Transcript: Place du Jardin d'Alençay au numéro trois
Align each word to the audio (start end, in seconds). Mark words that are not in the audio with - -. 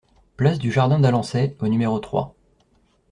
Place 0.35 0.57
du 0.57 0.71
Jardin 0.71 0.97
d'Alençay 0.99 1.55
au 1.59 1.67
numéro 1.67 1.99
trois 1.99 2.33